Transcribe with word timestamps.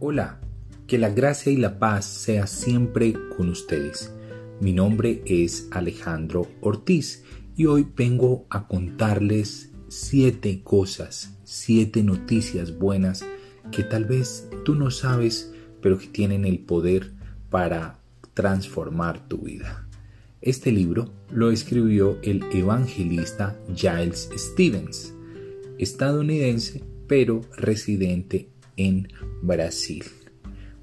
Hola, 0.00 0.38
que 0.86 0.96
la 0.96 1.10
gracia 1.10 1.50
y 1.50 1.56
la 1.56 1.80
paz 1.80 2.04
sea 2.04 2.46
siempre 2.46 3.14
con 3.36 3.48
ustedes. 3.48 4.14
Mi 4.60 4.72
nombre 4.72 5.22
es 5.26 5.66
Alejandro 5.72 6.46
Ortiz 6.60 7.24
y 7.56 7.66
hoy 7.66 7.84
vengo 7.96 8.46
a 8.48 8.68
contarles 8.68 9.72
siete 9.88 10.62
cosas, 10.62 11.36
siete 11.42 12.04
noticias 12.04 12.78
buenas 12.78 13.24
que 13.72 13.82
tal 13.82 14.04
vez 14.04 14.48
tú 14.64 14.76
no 14.76 14.92
sabes, 14.92 15.52
pero 15.82 15.98
que 15.98 16.06
tienen 16.06 16.44
el 16.44 16.60
poder 16.60 17.12
para 17.50 17.98
transformar 18.34 19.26
tu 19.26 19.38
vida. 19.38 19.88
Este 20.40 20.70
libro 20.70 21.12
lo 21.28 21.50
escribió 21.50 22.18
el 22.22 22.44
evangelista 22.52 23.58
Giles 23.74 24.30
Stevens, 24.36 25.12
estadounidense 25.76 26.84
pero 27.08 27.40
residente 27.56 28.48
en 28.76 29.08
Brasil. 29.42 30.04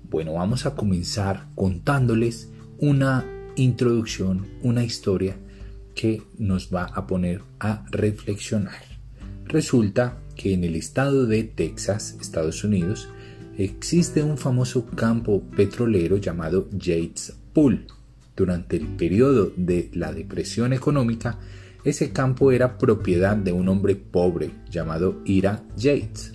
Bueno, 0.09 0.33
vamos 0.33 0.65
a 0.65 0.75
comenzar 0.75 1.47
contándoles 1.55 2.49
una 2.77 3.25
introducción, 3.55 4.45
una 4.61 4.83
historia 4.83 5.37
que 5.93 6.21
nos 6.37 6.73
va 6.73 6.85
a 6.85 7.07
poner 7.07 7.41
a 7.59 7.85
reflexionar. 7.89 8.83
Resulta 9.45 10.19
que 10.35 10.53
en 10.53 10.63
el 10.63 10.75
estado 10.75 11.25
de 11.25 11.43
Texas, 11.43 12.17
Estados 12.19 12.63
Unidos, 12.63 13.09
existe 13.57 14.21
un 14.21 14.37
famoso 14.37 14.85
campo 14.85 15.41
petrolero 15.55 16.17
llamado 16.17 16.69
Yates 16.71 17.37
Pool. 17.53 17.87
Durante 18.35 18.75
el 18.75 18.87
periodo 18.87 19.53
de 19.55 19.89
la 19.93 20.11
depresión 20.11 20.73
económica, 20.73 21.39
ese 21.85 22.11
campo 22.11 22.51
era 22.51 22.77
propiedad 22.77 23.37
de 23.37 23.53
un 23.53 23.69
hombre 23.69 23.95
pobre 23.95 24.51
llamado 24.69 25.21
Ira 25.23 25.63
Yates 25.77 26.34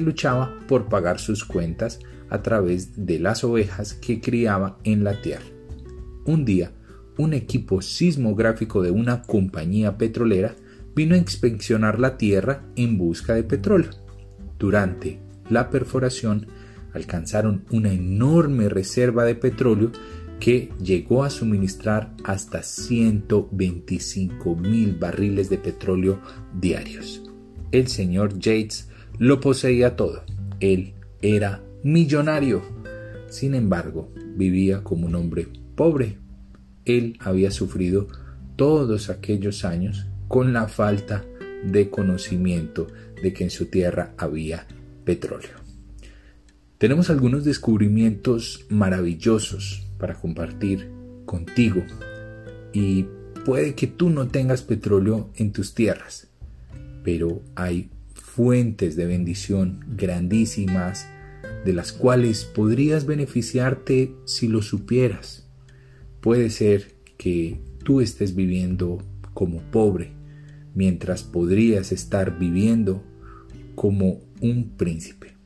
luchaba 0.00 0.58
por 0.68 0.88
pagar 0.88 1.18
sus 1.18 1.44
cuentas 1.44 2.00
a 2.30 2.42
través 2.42 3.06
de 3.06 3.18
las 3.18 3.44
ovejas 3.44 3.94
que 3.94 4.20
criaba 4.20 4.78
en 4.84 5.04
la 5.04 5.20
tierra. 5.20 5.44
Un 6.24 6.44
día, 6.44 6.72
un 7.16 7.32
equipo 7.32 7.82
sismográfico 7.82 8.82
de 8.82 8.90
una 8.90 9.22
compañía 9.22 9.98
petrolera 9.98 10.56
vino 10.94 11.14
a 11.14 11.18
inspeccionar 11.18 12.00
la 12.00 12.16
tierra 12.16 12.64
en 12.76 12.98
busca 12.98 13.34
de 13.34 13.44
petróleo. 13.44 13.90
Durante 14.58 15.20
la 15.50 15.70
perforación 15.70 16.46
alcanzaron 16.92 17.64
una 17.70 17.92
enorme 17.92 18.68
reserva 18.68 19.24
de 19.24 19.34
petróleo 19.34 19.90
que 20.40 20.70
llegó 20.82 21.24
a 21.24 21.30
suministrar 21.30 22.14
hasta 22.24 22.62
125 22.62 24.56
mil 24.56 24.94
barriles 24.94 25.50
de 25.50 25.58
petróleo 25.58 26.20
diarios. 26.60 27.22
El 27.72 27.88
señor 27.88 28.38
Yates 28.38 28.88
lo 29.18 29.40
poseía 29.40 29.96
todo. 29.96 30.24
Él 30.60 30.94
era 31.22 31.62
millonario. 31.82 32.62
Sin 33.28 33.54
embargo, 33.54 34.12
vivía 34.36 34.82
como 34.82 35.06
un 35.06 35.14
hombre 35.14 35.48
pobre. 35.74 36.18
Él 36.84 37.16
había 37.20 37.50
sufrido 37.50 38.08
todos 38.56 39.10
aquellos 39.10 39.64
años 39.64 40.06
con 40.28 40.52
la 40.52 40.68
falta 40.68 41.24
de 41.64 41.90
conocimiento 41.90 42.86
de 43.22 43.32
que 43.32 43.44
en 43.44 43.50
su 43.50 43.66
tierra 43.66 44.12
había 44.18 44.66
petróleo. 45.04 45.64
Tenemos 46.78 47.08
algunos 47.08 47.44
descubrimientos 47.44 48.66
maravillosos 48.68 49.86
para 49.98 50.14
compartir 50.14 50.90
contigo 51.24 51.82
y 52.72 53.06
puede 53.44 53.74
que 53.74 53.86
tú 53.86 54.10
no 54.10 54.28
tengas 54.28 54.62
petróleo 54.62 55.30
en 55.36 55.52
tus 55.52 55.74
tierras, 55.74 56.28
pero 57.02 57.42
hay 57.54 57.90
fuentes 58.34 58.96
de 58.96 59.06
bendición 59.06 59.84
grandísimas 59.96 61.06
de 61.64 61.72
las 61.72 61.92
cuales 61.92 62.44
podrías 62.44 63.06
beneficiarte 63.06 64.12
si 64.24 64.48
lo 64.48 64.60
supieras. 64.60 65.48
Puede 66.20 66.50
ser 66.50 66.96
que 67.16 67.60
tú 67.84 68.00
estés 68.00 68.34
viviendo 68.34 68.98
como 69.34 69.60
pobre, 69.70 70.10
mientras 70.74 71.22
podrías 71.22 71.92
estar 71.92 72.36
viviendo 72.36 73.04
como 73.76 74.20
un 74.40 74.70
príncipe. 74.76 75.36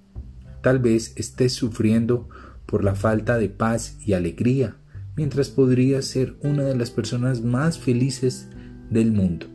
Tal 0.62 0.78
vez 0.78 1.12
estés 1.16 1.52
sufriendo 1.52 2.30
por 2.64 2.84
la 2.84 2.94
falta 2.94 3.36
de 3.36 3.50
paz 3.50 3.98
y 4.06 4.14
alegría, 4.14 4.78
mientras 5.14 5.50
podrías 5.50 6.06
ser 6.06 6.36
una 6.42 6.62
de 6.62 6.74
las 6.76 6.90
personas 6.90 7.42
más 7.42 7.78
felices 7.78 8.48
del 8.88 9.12
mundo. 9.12 9.46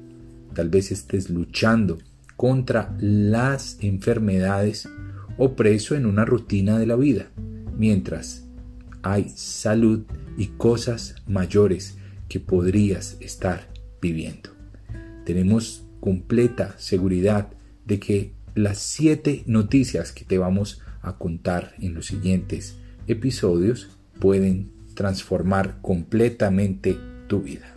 Tal 0.53 0.69
vez 0.69 0.91
estés 0.91 1.31
luchando 1.31 1.97
contra 2.43 2.93
las 2.99 3.77
enfermedades 3.79 4.89
o 5.37 5.55
preso 5.55 5.95
en 5.95 6.05
una 6.05 6.25
rutina 6.25 6.77
de 6.77 6.85
la 6.85 6.97
vida, 6.97 7.31
mientras 7.77 8.43
hay 9.01 9.29
salud 9.29 10.03
y 10.37 10.47
cosas 10.47 11.15
mayores 11.25 11.97
que 12.27 12.41
podrías 12.41 13.15
estar 13.21 13.69
viviendo. 14.01 14.49
Tenemos 15.23 15.85
completa 16.01 16.75
seguridad 16.77 17.47
de 17.85 18.01
que 18.01 18.33
las 18.55 18.79
siete 18.79 19.43
noticias 19.45 20.11
que 20.11 20.25
te 20.25 20.37
vamos 20.37 20.81
a 21.01 21.17
contar 21.17 21.73
en 21.79 21.93
los 21.93 22.07
siguientes 22.07 22.75
episodios 23.07 23.87
pueden 24.19 24.69
transformar 24.95 25.77
completamente 25.81 26.97
tu 27.29 27.41
vida. 27.43 27.73